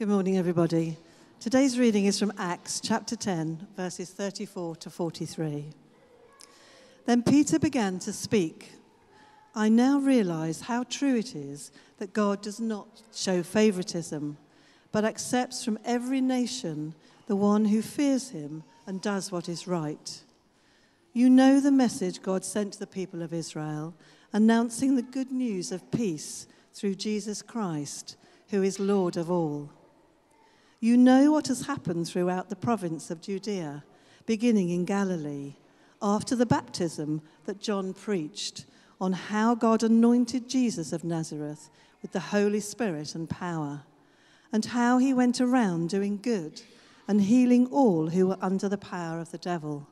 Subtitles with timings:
[0.00, 0.96] Good morning, everybody.
[1.40, 5.66] Today's reading is from Acts chapter 10, verses 34 to 43.
[7.04, 8.72] Then Peter began to speak.
[9.54, 14.38] I now realize how true it is that God does not show favoritism,
[14.90, 16.94] but accepts from every nation
[17.26, 20.22] the one who fears him and does what is right.
[21.12, 23.92] You know the message God sent to the people of Israel,
[24.32, 28.16] announcing the good news of peace through Jesus Christ,
[28.48, 29.68] who is Lord of all.
[30.82, 33.84] You know what has happened throughout the province of Judea,
[34.24, 35.56] beginning in Galilee,
[36.00, 38.64] after the baptism that John preached
[38.98, 41.68] on how God anointed Jesus of Nazareth
[42.00, 43.82] with the Holy Spirit and power,
[44.54, 46.62] and how he went around doing good
[47.06, 49.86] and healing all who were under the power of the devil,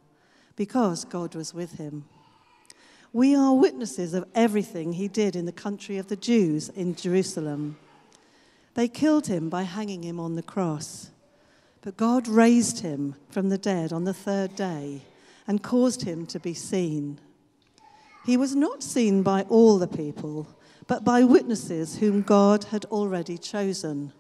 [0.57, 2.07] because God was with him.
[3.13, 7.77] We are witnesses of everything he did in the country of the Jews in Jerusalem
[8.79, 11.11] they killed him by hanging him on the cross.
[11.81, 15.03] But God raised him from the dead on the third day
[15.49, 17.19] and caused him to be seen.
[18.25, 20.47] He was not seen by all the people,
[20.87, 24.13] but by witnesses whom God had already chosen,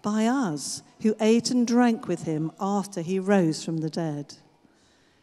[0.00, 4.36] by us who ate and drank with him after he rose from the dead.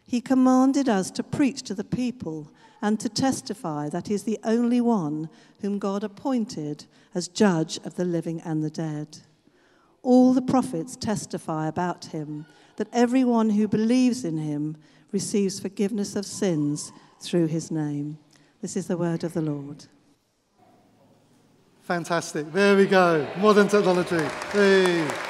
[0.09, 4.39] He commanded us to preach to the people and to testify that he is the
[4.43, 5.29] only one
[5.61, 9.19] whom God appointed as judge of the living and the dead.
[10.01, 14.77] All the prophets testify about him that everyone who believes in him
[15.11, 18.17] receives forgiveness of sins through his name.
[18.63, 19.85] This is the word of the Lord.
[21.83, 22.51] Fantastic.
[22.51, 23.27] There we go.
[23.37, 24.25] Modern technology.
[24.51, 25.28] Hey.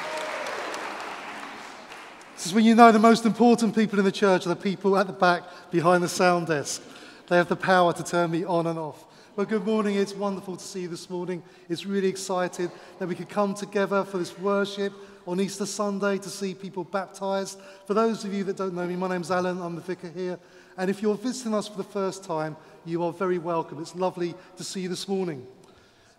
[2.40, 4.96] This is when you know the most important people in the church are the people
[4.96, 6.82] at the back behind the sound desk.
[7.28, 9.04] They have the power to turn me on and off.
[9.36, 9.96] Well, good morning.
[9.96, 11.42] It's wonderful to see you this morning.
[11.68, 14.94] It's really excited that we could come together for this worship
[15.26, 17.60] on Easter Sunday to see people baptized.
[17.86, 19.60] For those of you that don't know me, my name's Allen.
[19.60, 20.38] I'm the vicar here.
[20.78, 22.56] And if you're visiting us for the first time,
[22.86, 23.82] you are very welcome.
[23.82, 25.46] It's lovely to see you this morning.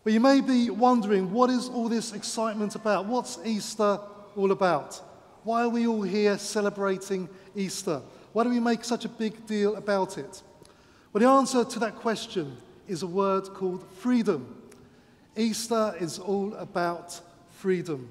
[0.04, 3.08] But you may be wondering, what is all this excitement about?
[3.08, 4.00] What's Easter
[4.36, 5.02] all about?
[5.44, 8.02] Why are we all here celebrating Easter?
[8.32, 10.44] Why do we make such a big deal about it?
[11.12, 12.58] Well, the answer to that question
[12.88, 14.56] is a word called freedom.
[15.36, 17.20] Easter is all about
[17.58, 18.08] freedom.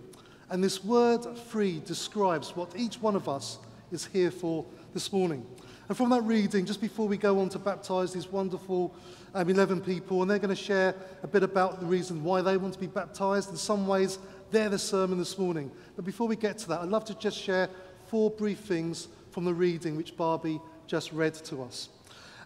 [0.50, 3.58] And this word free describes what each one of us
[3.92, 5.46] is here for this morning.
[5.88, 8.94] And from that reading, just before we go on to baptize these wonderful
[9.34, 12.56] um, 11 people, and they're going to share a bit about the reason why they
[12.56, 13.50] want to be baptized.
[13.50, 14.19] In some ways,
[14.50, 15.71] they're the sermon this morning.
[15.97, 17.69] But before we get to that, I'd love to just share
[18.09, 21.88] four brief things from the reading which Barbie just read to us.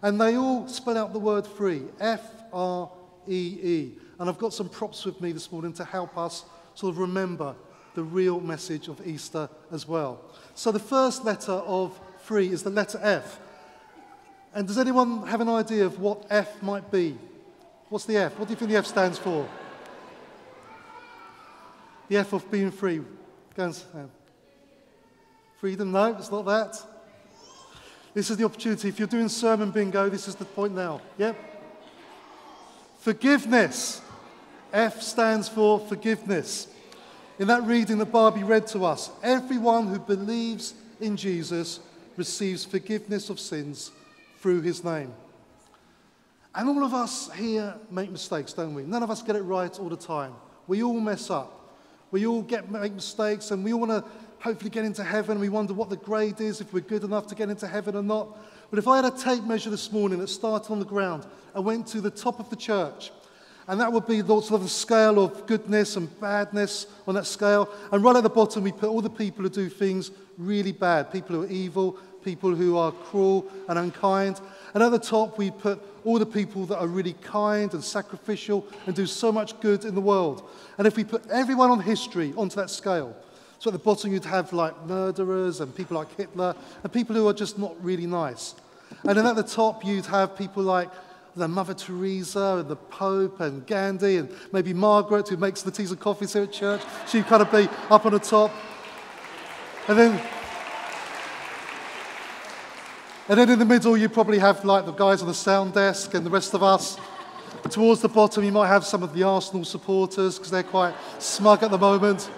[0.01, 2.21] And they all spell out the word free F
[2.53, 2.89] R
[3.27, 3.91] E E.
[4.19, 6.45] And I've got some props with me this morning to help us
[6.75, 7.55] sort of remember
[7.95, 10.21] the real message of Easter as well.
[10.53, 13.39] So the first letter of free is the letter F.
[14.53, 17.17] And does anyone have an idea of what F might be?
[17.89, 18.37] What's the F?
[18.37, 19.47] What do you think the F stands for?
[22.07, 23.01] The F of being free.
[23.55, 23.99] Go and, uh,
[25.59, 25.91] freedom?
[25.91, 26.81] No, it's not that.
[28.13, 28.87] This is the opportunity.
[28.87, 31.01] If you're doing sermon bingo, this is the point now.
[31.17, 31.35] Yep.
[32.99, 34.01] Forgiveness.
[34.71, 36.67] F stands for forgiveness.
[37.39, 41.79] In that reading that Barbie read to us, everyone who believes in Jesus
[42.15, 43.91] receives forgiveness of sins
[44.39, 45.13] through his name.
[46.53, 48.83] And all of us here make mistakes, don't we?
[48.83, 50.33] None of us get it right all the time.
[50.67, 51.64] We all mess up.
[52.15, 54.09] We all get make mistakes and we all want to
[54.39, 55.37] hopefully get into heaven.
[55.37, 58.01] We wonder what the grade is, if we're good enough to get into heaven or
[58.01, 58.37] not.
[58.69, 61.65] But if I had a tape measure this morning that started on the ground and
[61.65, 63.11] went to the top of the church,
[63.67, 67.25] and that would be the sort of the scale of goodness and badness on that
[67.25, 67.67] scale.
[67.91, 71.11] And right at the bottom, we put all the people who do things really bad
[71.11, 74.41] people who are evil, people who are cruel and unkind.
[74.73, 78.67] And at the top, we put all the people that are really kind and sacrificial
[78.85, 80.49] and do so much good in the world.
[80.77, 83.15] And if we put everyone on history onto that scale,
[83.59, 87.27] so at the bottom, you'd have like murderers and people like Hitler and people who
[87.27, 88.55] are just not really nice.
[89.03, 90.89] And then at the top, you'd have people like
[91.35, 95.91] the Mother Teresa and the Pope and Gandhi and maybe Margaret, who makes the teas
[95.91, 96.81] and coffees here at church.
[97.07, 98.51] She'd kind of be up on the top.
[99.87, 100.21] And then,
[103.27, 106.13] and then in the middle, you probably have like the guys on the sound desk
[106.13, 106.97] and the rest of us.
[107.69, 111.63] Towards the bottom, you might have some of the Arsenal supporters because they're quite smug
[111.63, 112.29] at the moment.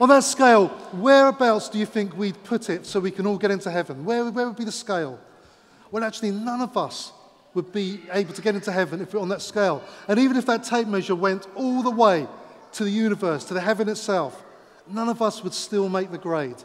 [0.00, 3.52] On that scale, whereabouts do you think we'd put it so we can all get
[3.52, 4.04] into heaven?
[4.04, 5.20] Where, where would be the scale?
[5.92, 7.12] Well, actually, none of us
[7.54, 9.84] would be able to get into heaven if we're on that scale.
[10.08, 12.26] And even if that tape measure went all the way
[12.72, 14.42] to the universe, to the heaven itself,
[14.88, 16.56] none of us would still make the grade.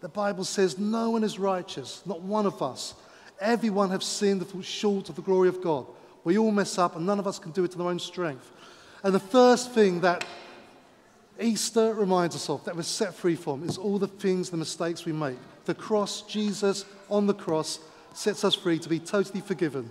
[0.00, 2.94] The Bible says no one is righteous, not one of us.
[3.40, 5.86] Everyone have sinned and short of the glory of God.
[6.24, 8.50] We all mess up and none of us can do it to our own strength.
[9.02, 10.24] And the first thing that
[11.40, 15.04] Easter reminds us of, that we're set free from, is all the things, the mistakes
[15.04, 15.38] we make.
[15.66, 17.78] The cross, Jesus on the cross,
[18.12, 19.88] sets us free to be totally forgiven.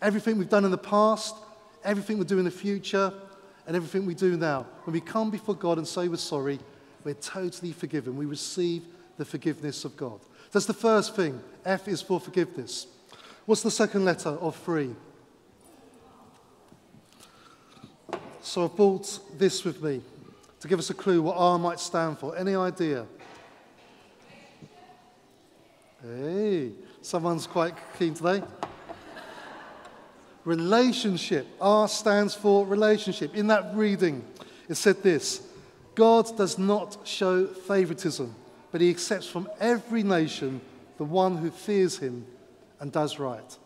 [0.00, 1.34] Everything we've done in the past,
[1.82, 3.12] everything we do in the future,
[3.66, 4.66] and everything we do now.
[4.84, 6.60] When we come before God and say we're sorry,
[7.02, 8.16] we're totally forgiven.
[8.16, 8.84] We receive
[9.16, 10.20] the forgiveness of God.
[10.52, 11.40] That's the first thing.
[11.64, 12.86] F is for forgiveness.
[13.46, 14.94] What's the second letter of free?
[18.42, 20.02] So I've brought this with me
[20.60, 22.36] to give us a clue what R might stand for.
[22.36, 23.06] Any idea?
[26.02, 28.42] Hey, someone's quite keen today.
[30.44, 31.46] Relationship.
[31.60, 33.34] R stands for relationship.
[33.34, 34.22] In that reading,
[34.68, 35.42] it said this
[35.94, 38.34] God does not show favoritism,
[38.74, 40.60] but he accepts from every nation
[40.98, 42.26] the one who fears him
[42.80, 43.56] and does right.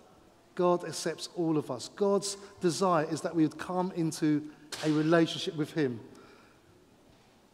[0.54, 1.88] God accepts all of us.
[1.96, 4.42] God's desire is that we would come into
[4.84, 5.98] a relationship with him.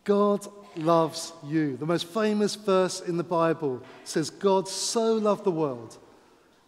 [0.03, 1.77] God loves you.
[1.77, 5.97] The most famous verse in the Bible says, God so loved the world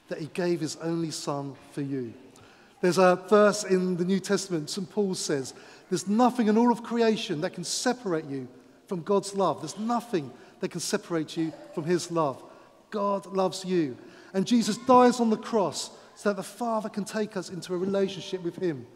[0.07, 2.15] that he gave his only son for you.
[2.81, 4.89] There's a verse in the New Testament, St.
[4.89, 5.53] Paul says,
[5.91, 8.47] There's nothing in all of creation that can separate you
[8.87, 9.61] from God's love.
[9.63, 10.31] There's nothing
[10.61, 12.43] that can separate you from his love.
[12.91, 13.97] God loves you.
[14.33, 17.79] And Jesus dies on the cross so that the Father can take us into a
[17.79, 18.87] relationship with him.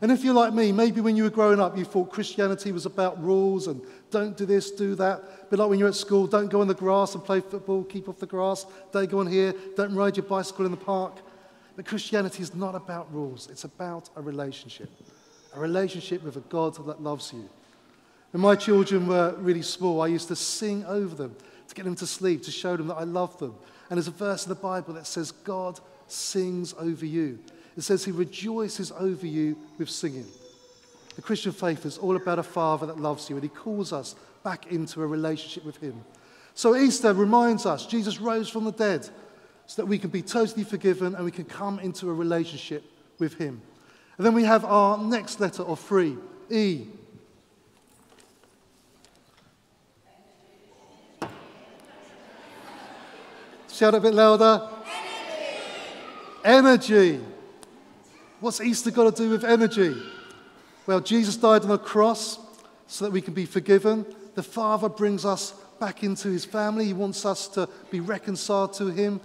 [0.00, 2.84] And if you're like me, maybe when you were growing up, you thought Christianity was
[2.84, 3.80] about rules and
[4.10, 5.48] don't do this, do that.
[5.48, 8.08] But like when you're at school, don't go on the grass and play football, keep
[8.08, 11.14] off the grass, don't go on here, don't ride your bicycle in the park.
[11.76, 14.90] But Christianity is not about rules, it's about a relationship.
[15.54, 17.48] A relationship with a God that loves you.
[18.34, 21.36] When my children were really small, I used to sing over them
[21.68, 23.54] to get them to sleep, to show them that I love them.
[23.88, 25.78] And there's a verse in the Bible that says, God
[26.08, 27.38] sings over you.
[27.76, 30.26] It says he rejoices over you with singing.
[31.14, 34.16] The Christian faith is all about a father that loves you and he calls us
[34.42, 36.04] back into a relationship with him.
[36.54, 39.08] So Easter reminds us Jesus rose from the dead
[39.66, 42.82] so that we can be totally forgiven and we can come into a relationship
[43.20, 43.62] with him.
[44.18, 46.16] And then we have our next letter of three,
[46.50, 46.88] E.
[53.74, 54.68] Shout it a bit louder.
[56.44, 57.14] Energy.
[57.14, 57.20] energy.
[58.38, 60.00] What's Easter got to do with energy?
[60.86, 62.38] Well, Jesus died on the cross
[62.86, 64.06] so that we can be forgiven.
[64.36, 66.84] The Father brings us back into his family.
[66.84, 69.20] He wants us to be reconciled to him.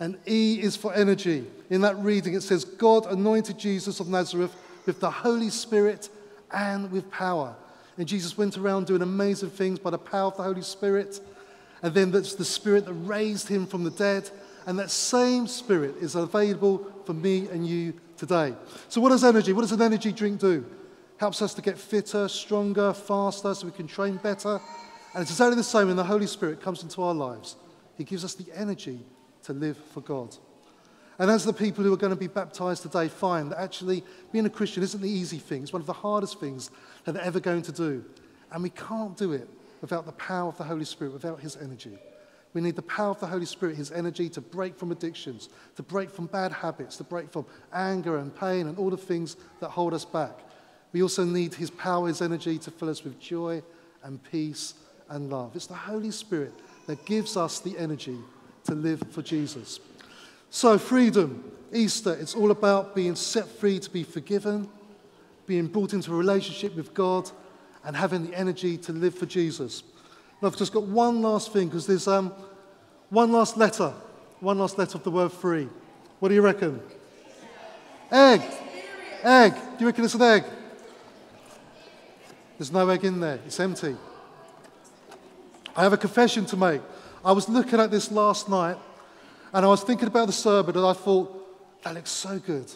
[0.00, 1.46] And E is for energy.
[1.70, 4.52] In that reading, it says, God anointed Jesus of Nazareth
[4.84, 6.08] with the Holy Spirit
[6.50, 7.54] and with power.
[7.96, 11.20] And Jesus went around doing amazing things by the power of the Holy Spirit.
[11.82, 14.30] And then that's the Spirit that raised him from the dead.
[14.66, 18.54] And that same Spirit is available for me and you today.
[18.88, 19.52] So, what does energy?
[19.52, 20.64] What does an energy drink do?
[21.16, 24.60] Helps us to get fitter, stronger, faster, so we can train better.
[25.14, 27.56] And it's exactly the same when the Holy Spirit comes into our lives.
[27.98, 29.00] He gives us the energy
[29.44, 30.36] to live for God.
[31.18, 34.02] And as the people who are going to be baptized today find that actually
[34.32, 36.70] being a Christian isn't the easy thing, it's one of the hardest things
[37.04, 38.04] that they're ever going to do.
[38.50, 39.48] And we can't do it
[39.82, 41.98] without the power of the Holy Spirit, without His energy.
[42.54, 45.82] We need the power of the Holy Spirit, His energy to break from addictions, to
[45.82, 49.68] break from bad habits, to break from anger and pain and all the things that
[49.68, 50.38] hold us back.
[50.92, 53.62] We also need His power, His energy to fill us with joy
[54.02, 54.74] and peace
[55.08, 55.54] and love.
[55.56, 56.52] It's the Holy Spirit
[56.86, 58.18] that gives us the energy
[58.64, 59.80] to live for Jesus.
[60.50, 64.68] So, freedom, Easter, it's all about being set free to be forgiven,
[65.46, 67.30] being brought into a relationship with God,
[67.84, 69.82] and having the energy to live for Jesus.
[70.40, 72.32] And I've just got one last thing because there's um,
[73.10, 73.92] one last letter,
[74.40, 75.68] one last letter of the word free.
[76.18, 76.80] What do you reckon?
[78.10, 78.42] Egg.
[79.22, 79.54] Egg.
[79.54, 80.44] Do you reckon it's an egg?
[82.58, 83.96] There's no egg in there, it's empty.
[85.74, 86.82] I have a confession to make.
[87.24, 88.76] I was looking at this last night
[89.52, 91.38] and I was thinking about the sermon and I thought,
[91.82, 92.70] that looks so good.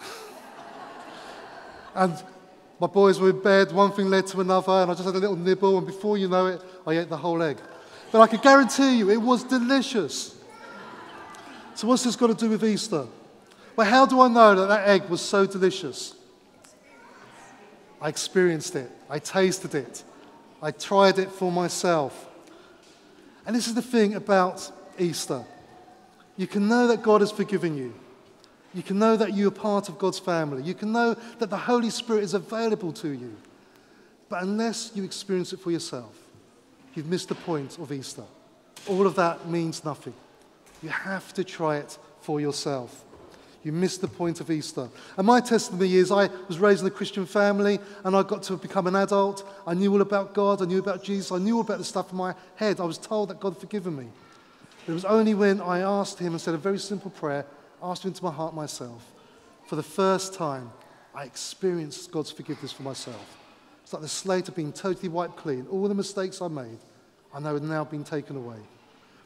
[1.94, 2.22] and
[2.80, 5.18] my boys were in bed, one thing led to another, and I just had a
[5.18, 7.58] little nibble, and before you know it, I ate the whole egg.
[8.12, 10.36] But I can guarantee you, it was delicious.
[11.74, 13.06] So, what's this got to do with Easter?
[13.76, 16.14] Well, how do I know that that egg was so delicious?
[18.00, 20.04] I experienced it, I tasted it,
[20.62, 22.26] I tried it for myself.
[23.46, 25.44] And this is the thing about Easter
[26.38, 27.92] you can know that God has forgiven you.
[28.74, 30.62] You can know that you are part of God's family.
[30.62, 33.36] You can know that the Holy Spirit is available to you.
[34.28, 36.14] But unless you experience it for yourself,
[36.94, 38.24] you've missed the point of Easter.
[38.86, 40.14] All of that means nothing.
[40.82, 43.04] You have to try it for yourself.
[43.64, 44.88] You missed the point of Easter.
[45.16, 48.56] And my testimony is I was raised in a Christian family and I got to
[48.56, 49.46] become an adult.
[49.66, 52.12] I knew all about God, I knew about Jesus, I knew all about the stuff
[52.12, 52.80] in my head.
[52.80, 54.06] I was told that God had forgiven me.
[54.86, 57.44] It was only when I asked Him and said a very simple prayer,
[57.82, 59.12] asked into my heart myself.
[59.66, 60.70] For the first time,
[61.14, 63.36] I experienced God's forgiveness for myself.
[63.82, 65.66] It's like the slate had been totally wiped clean.
[65.70, 66.78] All the mistakes I made,
[67.32, 68.58] I know had now been taken away.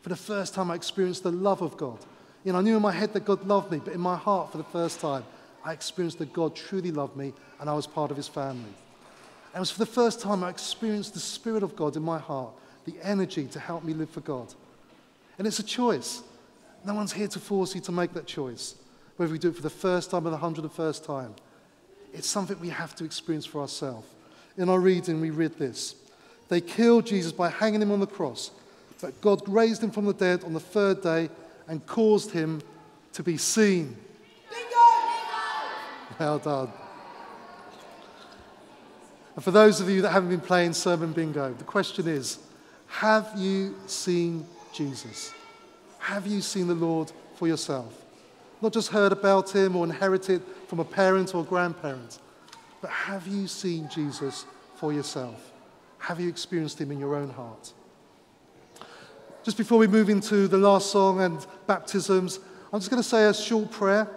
[0.03, 1.99] For the first time, I experienced the love of God.
[2.45, 4.51] You know, I knew in my head that God loved me, but in my heart,
[4.51, 5.25] for the first time,
[5.65, 8.75] I experienced that God truly loved me and I was part of his family.
[9.53, 12.19] And it was for the first time I experienced the Spirit of God in my
[12.19, 12.53] heart,
[12.85, 14.53] the energy to help me live for God.
[15.39, 16.23] And it's a choice.
[16.85, 18.75] No one's here to force you to make that choice,
[19.17, 21.35] whether we do it for the first time or the hundred and first time.
[22.13, 24.07] It's something we have to experience for ourselves.
[24.57, 25.95] In our reading, we read this
[26.49, 28.51] They killed Jesus by hanging him on the cross,
[29.01, 31.31] but God raised him from the dead on the third day
[31.69, 32.61] and caused him
[33.13, 33.97] to be seen.
[34.51, 36.19] Bingo, bingo!
[36.19, 36.73] Well done.
[39.35, 42.39] And for those of you that haven't been playing Sermon Bingo, the question is
[42.89, 45.33] Have you seen Jesus?
[46.03, 48.05] Have you seen the Lord for yourself?
[48.61, 52.19] Not just heard about him or inherited from a parent or grandparent,
[52.81, 54.45] but have you seen Jesus
[54.75, 55.53] for yourself?
[55.99, 57.73] Have you experienced him in your own heart?
[59.45, 62.41] Just before we move into the last song and baptisms,
[62.73, 64.09] I'm just going to say a short prayer.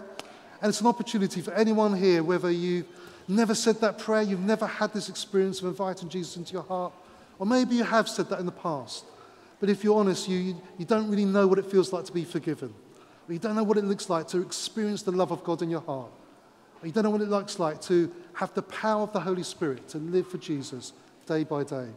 [0.61, 2.87] And it's an opportunity for anyone here, whether you've
[3.27, 6.93] never said that prayer, you've never had this experience of inviting Jesus into your heart,
[7.37, 9.05] or maybe you have said that in the past.
[9.59, 12.23] But if you're honest, you, you don't really know what it feels like to be
[12.23, 12.73] forgiven.
[13.27, 15.69] Or you don't know what it looks like to experience the love of God in
[15.69, 16.11] your heart.
[16.81, 19.43] Or you don't know what it looks like to have the power of the Holy
[19.43, 20.93] Spirit to live for Jesus
[21.25, 21.87] day by day.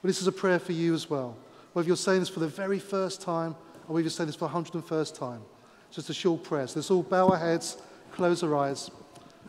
[0.00, 1.36] Well, this is a prayer for you as well.
[1.72, 3.54] Whether you're saying this for the very first time
[3.86, 5.42] or whether you're saying this for the 101st time.
[5.90, 6.66] Just a short prayer.
[6.66, 7.78] So let's all bow our heads,
[8.12, 8.90] close our eyes,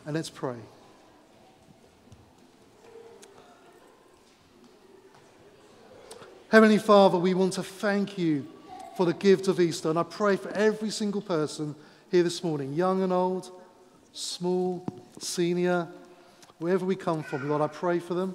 [0.06, 0.56] and let's pray.
[6.50, 8.44] Heavenly Father, we want to thank you
[8.96, 9.88] for the gift of Easter.
[9.88, 11.76] And I pray for every single person
[12.10, 13.52] here this morning, young and old,
[14.12, 14.84] small,
[15.20, 15.86] senior,
[16.58, 17.48] wherever we come from.
[17.48, 18.34] Lord, I pray for them.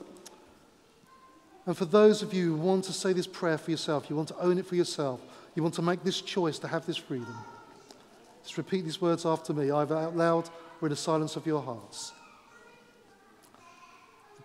[1.66, 4.30] And for those of you who want to say this prayer for yourself, you want
[4.30, 5.20] to own it for yourself,
[5.54, 7.36] you want to make this choice to have this freedom,
[8.44, 11.62] just repeat these words after me, either out loud or in the silence of your
[11.62, 12.14] hearts.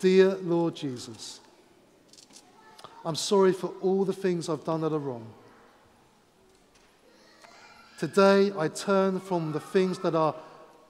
[0.01, 1.39] Dear Lord Jesus,
[3.05, 5.27] I'm sorry for all the things I've done that are wrong.
[7.99, 10.35] Today, I turn from the things that are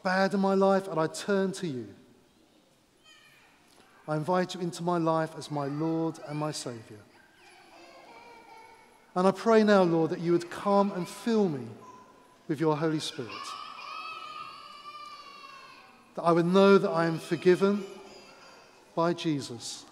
[0.03, 1.87] bad in my life and I turn to you.
[4.09, 6.99] I invite you into my life as my Lord and my Savior.
[9.15, 11.67] And I pray now, Lord, that you would come and fill me
[12.49, 13.31] with your Holy Spirit.
[16.15, 17.85] That I would know that I am forgiven
[18.95, 19.85] by Jesus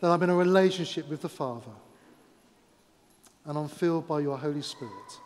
[0.00, 1.70] that I'm in a relationship with the Father
[3.44, 5.20] and I'm filled by your Holy Spirit.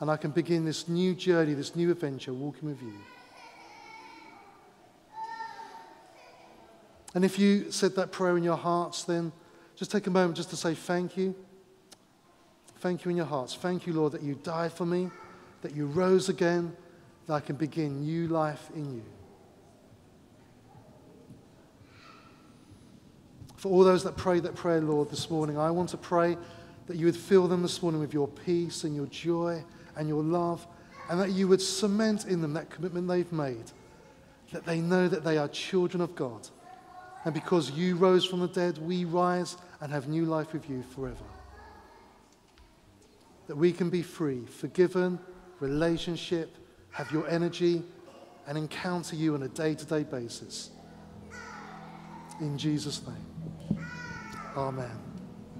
[0.00, 2.94] And I can begin this new journey, this new adventure, walking with you.
[7.14, 9.32] And if you said that prayer in your hearts, then
[9.76, 11.34] just take a moment just to say thank you.
[12.78, 13.54] Thank you in your hearts.
[13.54, 15.10] Thank you, Lord, that you died for me,
[15.62, 16.74] that you rose again,
[17.26, 19.02] that I can begin new life in you.
[23.60, 26.38] For all those that prayed that prayer, Lord, this morning, I want to pray
[26.86, 29.62] that you would fill them this morning with your peace and your joy
[29.96, 30.66] and your love,
[31.10, 33.70] and that you would cement in them that commitment they've made,
[34.50, 36.48] that they know that they are children of God.
[37.26, 40.82] And because you rose from the dead, we rise and have new life with you
[40.94, 41.16] forever.
[43.46, 45.18] That we can be free, forgiven,
[45.58, 46.56] relationship,
[46.92, 47.82] have your energy,
[48.46, 50.70] and encounter you on a day to day basis.
[52.40, 53.29] In Jesus' name.
[54.56, 55.09] Amen.